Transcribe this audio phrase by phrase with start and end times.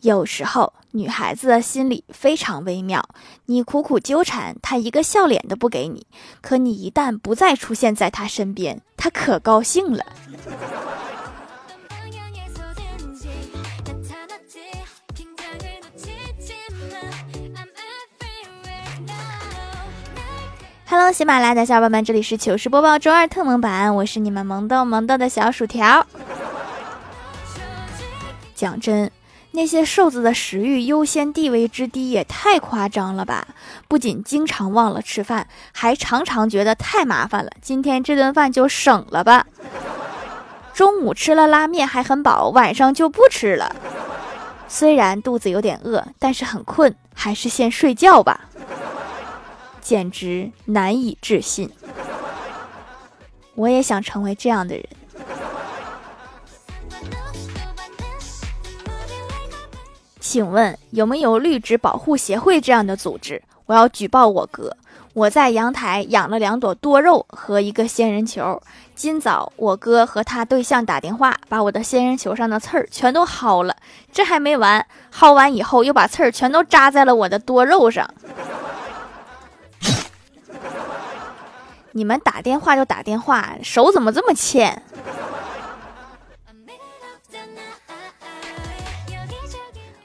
[0.00, 3.04] 有时候女孩子的心理非常微妙，
[3.46, 6.02] 你苦苦纠缠，她一个笑脸都不给你；
[6.40, 10.04] 可你一旦不再出现在她身边，她可高兴了。
[20.86, 26.06] Hello，喜马拉雅的小伙伴们，这里是糗事播报周二特萌版，我是你们萌豆萌豆的小薯条。
[28.54, 29.10] 讲真。
[29.52, 33.48] 那些瘦子的食欲优先地位之低也太夸张了吧！
[33.88, 37.50] 不仅经常忘了吃饭，还常常觉得太麻烦了。
[37.60, 39.46] 今天这顿饭就省了吧。
[40.74, 43.74] 中午吃了拉面还很饱，晚上就不吃了。
[44.68, 48.42] 虽然肚子有点饿，但是很困，还是先睡觉吧。
[49.80, 51.70] 简直难以置信。
[53.54, 54.84] 我也想成为这样的人。
[60.30, 63.42] 请问有没有绿植保护协会这样的组织？
[63.64, 64.76] 我要举报我哥。
[65.14, 68.60] 我在阳台养了两朵多肉和一个仙人球。
[68.94, 73.74] 今早我哥和他对象打电话，把我的仙人球上的刺儿全都薅了。
[74.12, 78.06] 这还没完，薅完以后又把刺儿全都扎在了我的多肉上。
[81.92, 84.82] 你们打电话就打电话，手怎么这么欠？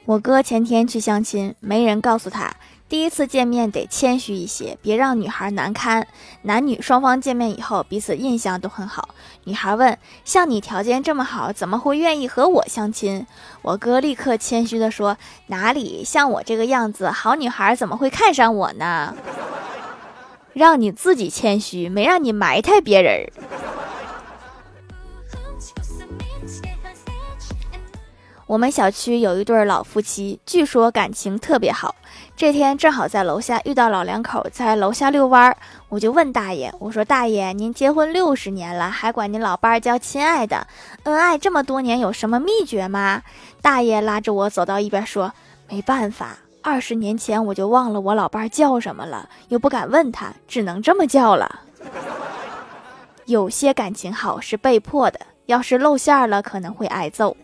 [0.06, 2.54] 我哥前天去相亲，没人告诉他，
[2.90, 6.06] 第一次见面得谦虚一些，别让女孩难堪。
[6.42, 9.08] 男女双方见面以后，彼此印象都很好。
[9.46, 13.26] 女孩问：“像你条件这么好，怎么会愿意和我相亲？”
[13.64, 19.16] 我哥立刻谦虚地说：“哪里像我这个样子，好女孩怎么会看上我呢？
[20.52, 23.32] 让你自己谦虚，没让你埋汰别人。”
[28.54, 31.96] 我们小区有一对老夫妻，据说感情特别好。
[32.38, 35.58] 这天正好在楼下遇到老两口在楼下遛弯儿，
[35.90, 40.68] 我就问大爷：“我说大爷，您结婚六十年了，还管您老伴儿叫亲爱的，
[41.02, 43.24] 恩爱这么多年，有什么秘诀吗？”
[43.60, 45.34] 大爷拉着我走到一边说
[45.68, 51.62] ：“没办法，二十年前我就忘了我老伴儿叫什么了，又不敢问他，只能这么叫了。
[53.26, 57.36] 有些感情好是被迫的，要是露馅了，可能会挨揍。”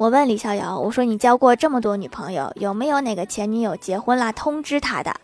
[0.00, 5.14] 我问李逍遥：“我说你交过这么多女朋友，有没有哪个前女友结婚了通知他的？”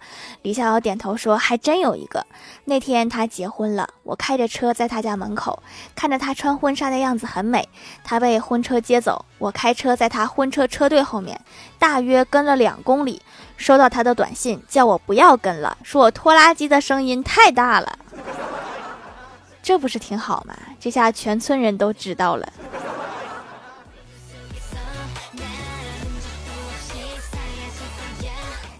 [0.44, 2.26] 李逍遥点头说：“还真有一个。
[2.66, 5.62] 那天他结婚了，我开着车在他家门口，
[5.94, 7.66] 看着他穿婚纱的样子很美。
[8.04, 11.40] 他被婚车接走，我开车在他婚车车队后面，
[11.78, 13.22] 大约跟了两公里，
[13.56, 17.98] 收到他的短信，叫我不要跟了，说我拖拉机的声音太大了。
[19.62, 20.54] 这不是挺好吗？
[20.78, 22.46] 这下全村人都知道了。”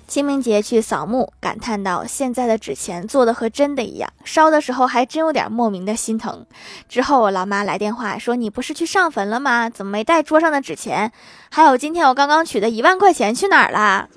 [0.06, 6.46] 清明节去扫墓，感叹到现在的纸钱做的和真的一样，烧的时候还真有点莫名的心疼。
[6.88, 9.68] 之后我老妈来电话说：“你不是去上坟了吗？
[9.68, 11.10] 怎么没带桌上的纸钱？
[11.50, 14.08] 还有今天我刚刚取的一万块钱去哪儿了？”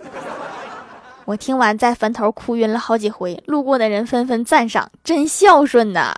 [1.26, 6.16] 我听完在坟头哭晕了好几回，路过的人纷纷赞赏：“真孝顺呐！”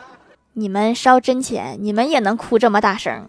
[0.54, 3.26] 你们烧真钱，你们也能哭这么大声？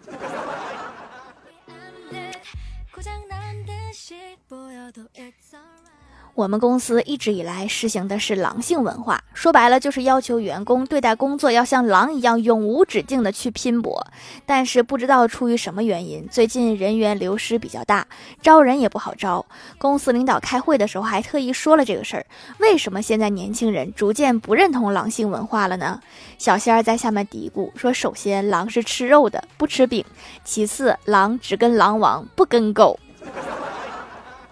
[6.34, 14.06] 我们公司一直以来实行的是狼性文化，说白了就是要求员工对待工作要像狼一样永无止境的去拼搏。
[14.46, 18.06] 但是不知道出于什么原因，最近人员流失比较大，
[18.40, 19.44] 招人也不好招。
[19.76, 22.24] 公司领导开会的时候还特意说了这个事儿。
[22.60, 26.00] 为什么现在年轻人逐渐不认同狼性文化了呢？
[26.38, 30.02] 小仙儿在下面嘀咕说：首先，狼是吃肉的，不吃饼；
[30.44, 32.98] 其次，狼只跟狼王，不跟狗。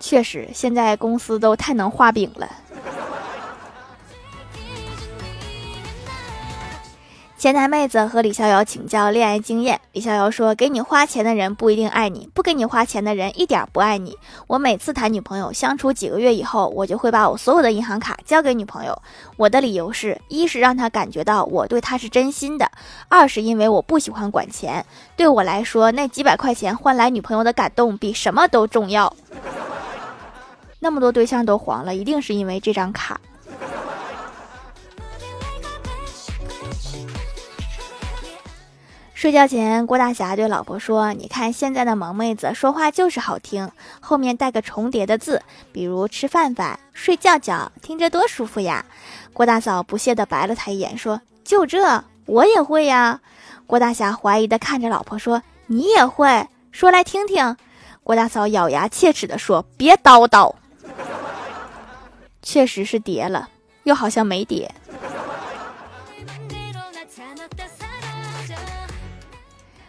[0.00, 2.48] 确实，现在公司都太能画饼了。
[7.36, 14.18] 前台妹子和李逍遥请教恋爱经验，李逍遥说：“给你花钱的人不一定爱你，不给你花钱的人一点不爱你。
[14.46, 19.00] 我每次谈女朋友，相处几个月以后，我就会把我所有的银行卡交给女朋友。
[19.38, 22.70] 我的理由是一是让她感觉到我对她是真心的，
[23.08, 24.84] 二是因为我不喜欢管钱。
[25.16, 29.16] 对我来说，那几百块钱换来女朋友的感动，比什么都重要。”
[30.80, 33.20] 那么多对象都黄了，一定是因为这张卡。
[39.12, 45.42] 睡觉前，郭大侠对老婆说：“你看现在的萌妹子说话就是好听，后面带个重叠的字，
[45.72, 48.86] 比如吃饭饭、睡觉觉，听着多舒服呀。”
[49.34, 53.20] 郭大嫂不屑地白了他一眼，说：“就这，我也会呀。
[53.66, 56.48] 郭大侠怀疑的看着老婆说：“你也会？
[56.72, 57.58] 说来听听。”
[58.02, 60.54] 郭大嫂咬牙切齿的说：“别叨叨。”
[62.42, 63.48] 确实是叠了，
[63.84, 64.72] 又好像没叠。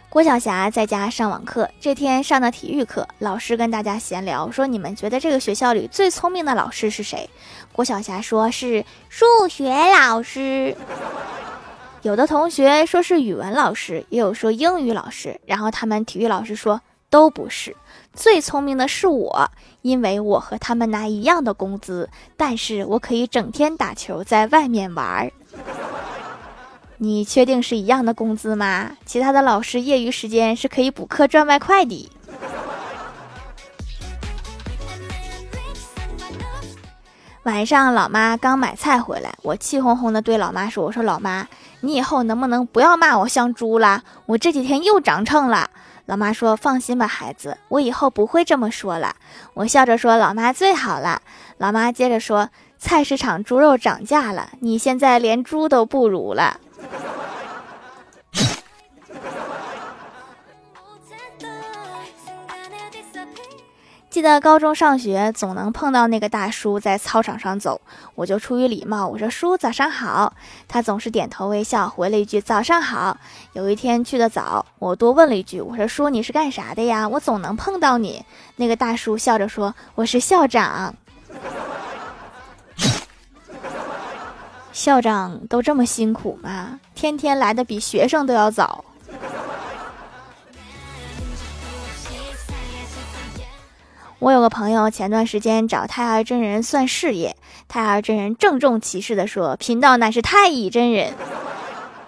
[0.08, 7.30] 郭晓霞在家上网课，这天上的体育课，老师跟大家闲聊说：“你们觉得这个学校里最聪明的老师是谁？”
[7.72, 10.76] 郭晓霞说是数学老师。
[12.02, 15.40] 有的同学说是语文老师，也有说英语老师。
[15.46, 17.76] 然后他们体育老师说都不是，
[18.14, 19.50] 最聪明的是我，
[19.82, 25.30] 因为我和他们拿一样的工资，但是我可以整天打球，在外面玩儿。
[26.96, 28.92] 你确定是一样的工资吗？
[29.04, 32.10] 其他的老师业余时间是可以补课赚外快的。
[37.42, 41.46] 晚上老妈刚买菜回来，我气哄哄的对老妈说：“我说老妈，
[41.80, 44.02] 你以后能不能不要骂我像猪了？
[44.24, 45.68] 我这几天又长秤了。”
[46.06, 49.16] 老妈说：“放心吧，孩子，我以后不会这么说了。”
[49.54, 51.22] 我笑着说：“老妈最好了。”
[51.58, 56.58] 老妈接着说：“菜市场猪肉涨价了，你现在连猪都不如了。”
[64.12, 67.80] 记得高中上学，总能碰到那个大叔在操场上走，
[68.14, 70.34] 我就出于礼貌，我说叔早上好，
[70.68, 73.16] 他总是点头微笑，回了一句早上好。
[73.54, 77.08] 有一天去的早，我多问了一句，我说叔你是干啥的呀？
[77.08, 78.22] 我总能碰到你。
[78.56, 80.94] 那个大叔笑着说我是校长。
[84.74, 86.78] 校长都这么辛苦吗？
[86.94, 88.84] 天天来的比学生都要早。
[94.22, 97.34] 我有个朋友，前段时间找太二真人算事业，
[97.66, 101.12] 太二真人郑重其事地说：“贫道乃是太乙真人。”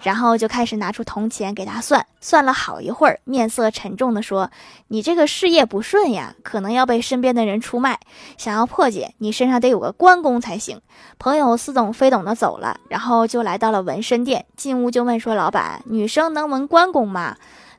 [0.01, 4.49] 然后就开始拿出铜钱给他算，算了好一会儿，面色沉重地说
[4.87, 7.99] ：“你这个事业不顺呀，可能要被身边的人出卖。
[8.37, 10.79] 想要破解，你身上得有个关公才行。”
[11.19, 17.35] 朋友似懂非懂的走了，然后就来到了纹身店，进屋就问说：“老板，女生能纹关公吗？”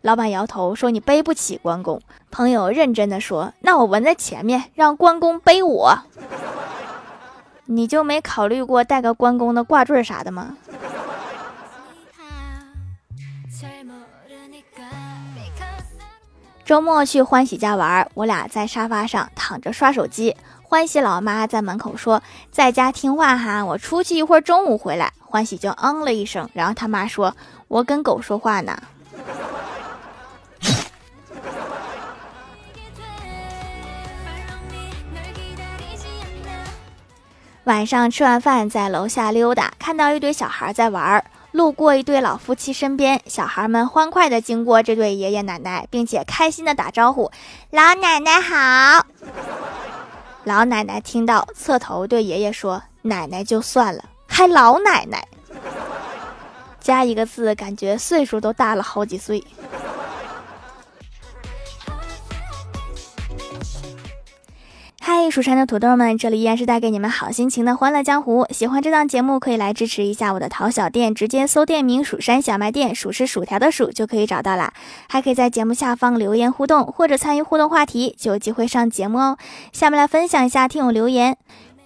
[0.07, 2.01] 老板摇头说：“你背不起关公。”
[2.31, 5.99] 朋友认真的说：“那我纹在前面，让关公背我。
[7.67, 10.57] 你就没考虑过带个关公的挂坠啥的吗？”
[16.65, 20.37] 周末去欢喜家玩，我俩在沙发上躺着刷手机。
[20.63, 22.23] 欢喜老妈在门口说
[22.53, 27.37] ：“在家听话哈，我出去一会儿，中午回来。”欢喜就嗯了一声，然后他妈说
[27.67, 28.81] ：“我跟狗说话呢。”
[37.67, 41.25] 晚上吃完饭，在楼下溜达，看到一堆小孩在玩儿。
[41.51, 47.33] 路过一对老夫妻身边，小孩们欢快地经过这对爷爷奶奶，并且开心地打招呼
[47.71, 49.05] ：“老奶奶好。
[50.45, 55.27] ”老奶奶听到，侧头对爷爷说：“奶奶就算了，还老奶奶。”
[56.79, 59.43] 加一个字，感觉岁数都大了好几岁。
[65.09, 68.45] 嗨，蜀山的土豆们，这里依然是带给你们好心情的欢乐江湖。
[68.51, 74.73] 喜欢这档节目，可以来支持一下我的淘小店，直接搜店名“蜀山小卖店”，数是薯条的数就可以找到啦。
[75.09, 79.39] 还可以在节目下方留言互动，或者参与互动话题，就有机会上节目哦。
[79.73, 81.37] 下面来分享一下听友留言。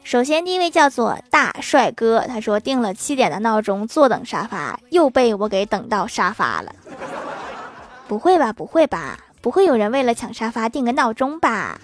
[0.03, 6.73] 首先，第一位叫做大帅哥，他说定了七点的闹钟，坐等沙发，又被我给等到沙发了。
[8.09, 11.79] 不会吧，不会吧，不会有人为了抢沙发定个闹钟吧？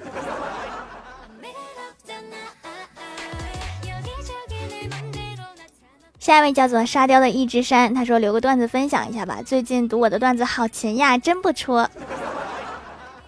[6.26, 9.38] 下一位叫做沙雕的一只山，他说留个段子分享一下吧。
[9.47, 11.88] 最近读我的段子好勤呀，真不错。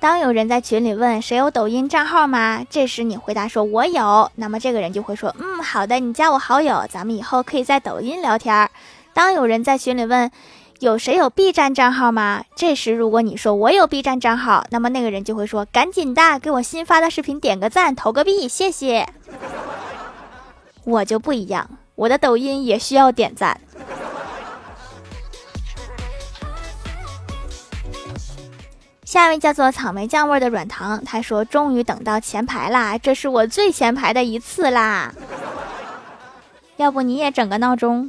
[0.00, 2.64] 当有人在群里问谁有抖音账号吗？
[2.68, 8.68] 这时你回答说我有，那么这个人就会说嗯好的，你加我好友，咱们以后可以在抖音聊天儿。
[9.12, 10.28] 当有人在群里问
[10.80, 12.42] 有谁有 B 站账号吗？
[12.56, 19.08] 这时如果你说我有 B 站账号，那么那个人就会说赶紧的给我新发的视频点个赞，投个币，谢谢。
[20.82, 21.70] 我就不一样。
[21.98, 23.60] 我的抖音也需要点赞。
[29.04, 35.12] 下一位叫做草莓酱味的软糖，他说：“终于等到前排啦，这是我最前排的一次啦。
[36.76, 38.08] 要不你也整个闹钟？”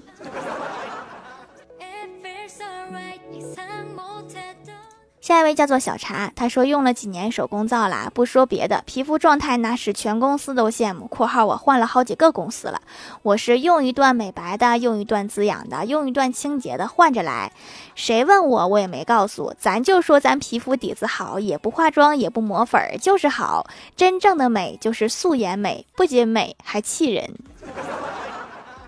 [5.30, 11.06] 下一位叫做小茶，他说用了几年手工皂啦，不说别的，皮肤状态那是全公司都羡慕。
[11.08, 12.82] （括号我换了好几个公司了，
[13.22, 17.52] 我是用一段美白的，用一段滋养的，用一段清洁的，换着来。
[17.94, 23.68] 谁问我，我也没告诉，咱就说咱皮肤底子好，也不化妆，也不抹粉儿，就是好。
[23.96, 27.36] 真正的美就是素颜美，不仅美还气人。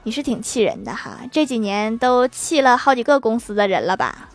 [0.01, 4.29] 你是挺气人的哈，这几年都气了好几个公司的人了吧？）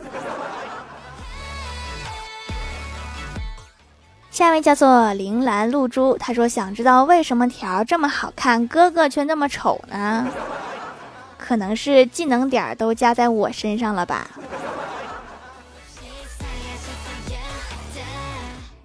[4.37, 10.29] 下一位叫做铃兰露珠，他说想知道为什么条这么好看，哥哥却那么丑呢？
[11.39, 14.29] 可能是技能点都加在我身上了吧。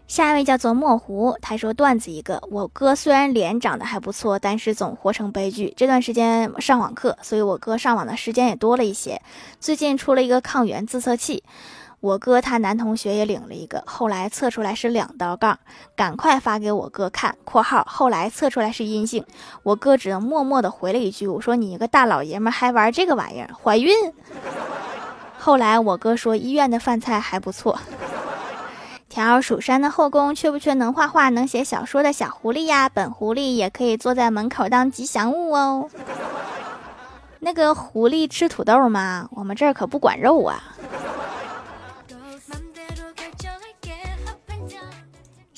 [0.08, 5.74] 下一位叫做墨湖，他说段子一个，我哥虽然脸长得还不错，但是总活成悲剧。
[5.76, 9.22] 这段时间上网课，所以我哥上网的时间也多了一些。
[9.60, 11.44] 最近出了一个抗原自测器。
[12.02, 15.60] 我哥他男同学也领了一个，后来测出来是两道杠，
[15.96, 19.24] 赶快发给我哥看（括号后来测出来是阴性）。
[19.62, 23.94] 我哥只能默默的回了一句：“我说你一个大老爷们还玩这个玩意儿，怀孕？”
[25.38, 27.80] 后来我哥说医院的饭菜还不错。
[29.08, 32.90] 条蜀山的后宫缺不缺能画画、能写小说的小狐狸呀？
[32.90, 35.88] 本狐狸也可以坐在门口当吉祥物哦。
[37.40, 39.28] 那个狐狸吃土豆吗？
[39.32, 40.64] 我们这儿可不管肉啊。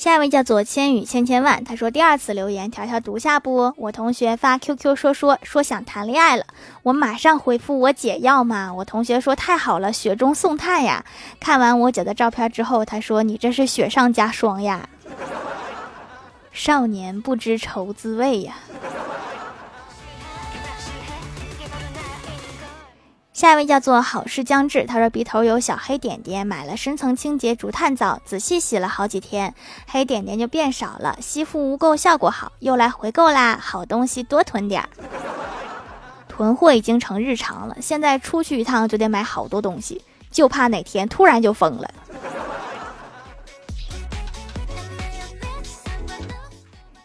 [0.03, 3.71] 下一位叫做千语千千万，他说第二次留言，条条读下不？
[3.77, 6.43] 我同学发 QQ 说说说想谈恋爱了，
[6.81, 8.73] 我马上回复我姐要吗？
[8.73, 11.05] 我同学说太好了，雪中送炭呀！
[11.39, 14.89] 看完我姐的照片之后，他说你这是雪上加霜呀！
[16.51, 18.55] 少年不知愁滋味呀。
[23.43, 29.53] 下一位叫做好事将至，他说鼻头有小黑点点，买了深层清洁竹炭皂，仔细洗了好几天，
[29.85, 33.59] 黑点点就变少了，吸附污垢效果好，又来回购啦！
[33.61, 34.87] 好东西多囤点儿，
[36.29, 41.93] 囤货已经成日常了，现在出去一趟就得买好多东西，就怕哪天突然就疯了。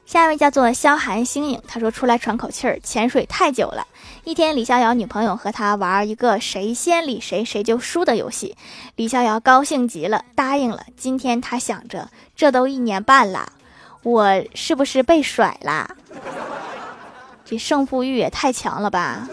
[0.06, 3.84] 下一位叫做萧寒星影，他说出来喘口气儿，潜水太久了。
[4.24, 8.56] 一天，李逍遥女朋友和他玩一个谁先理谁谁就输的游戏，
[8.96, 10.84] 李逍遥高兴极了，答应了。
[10.96, 13.52] 今天他想着，这都一年半了，
[14.02, 15.88] 我是不是被甩啦？
[17.44, 19.26] 这胜负欲也太强了吧！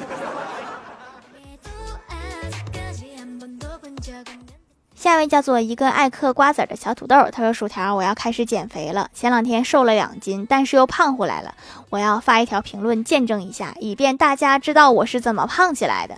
[5.06, 9.08] 下一位叫做一个爱嗑瓜子的小土豆，他说：“薯条，我要开始减肥了。
[9.14, 11.54] 前两天瘦了两斤，但是又胖回来了。
[11.92, 16.16] 我要发一条评论见证一下，以便大家知道我是怎么胖起来的。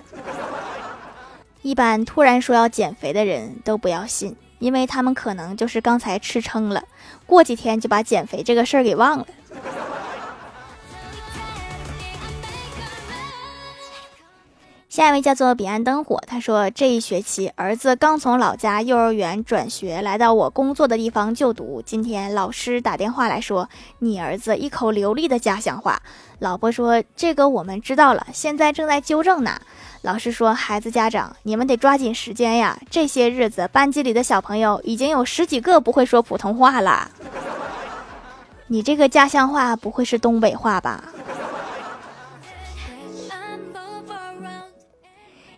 [1.63, 6.81] 一般突然说要减肥的人都不要信，因为他们可能就是刚才吃撑了，
[7.25, 9.27] 过几天就把减肥这个事儿给忘了。”
[14.97, 21.83] 下一位叫做彼岸灯火，他说这一学期儿子刚从老家幼儿园转学来到我工作的地方就读。
[21.85, 26.01] 今天老师打电话来说，你儿子一口流利的家乡话。
[26.39, 29.61] 老婆说这个我们知道了，现在正在纠正呢。
[30.01, 37.11] 老师说孩子家长你们得抓紧时间呀，这些日子班级里的小朋友已经有十几个不会说普通话了。
[38.65, 41.03] 你这个家乡话不会是东北话吧？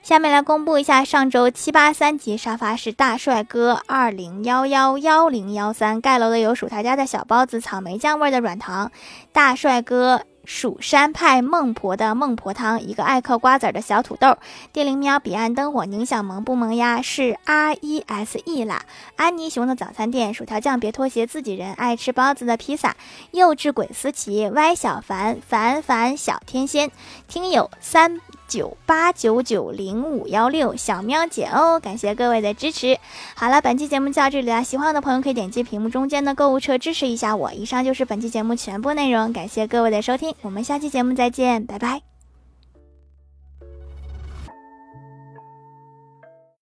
[0.09, 8.91] 下面来公布一下上周七八三级沙发是大帅哥二零幺幺幺零幺三盖楼的有薯条家的小包子草莓酱味的软糖，
[9.31, 10.23] 大帅哥。
[10.45, 14.35] 蜀山派孟婆的孟婆汤，一个爱嗑瓜子的小土豆，
[14.73, 17.03] 电灵喵，彼岸灯火，宁小萌不萌呀？
[17.03, 18.81] 是 R E S E 啦。
[19.15, 22.95] 安妮熊的早餐店，薯条酱别拖鞋，自己人爱吃包子的披萨，
[23.29, 26.89] 幼稚鬼思琪，歪小凡，凡凡小天仙，
[27.27, 32.97] 听友三九八九九零五幺六，小喵姐哦，感谢各位的支持。
[33.35, 37.53] 好了，本期节目就到这里了，喜欢我的朋友可以点击屏幕中间的购物车支持一下我。
[37.53, 40.35] 以上就是本期节目全部内容，感谢各位的收听。
[40.41, 42.18] 我们下期节目再见，拜拜。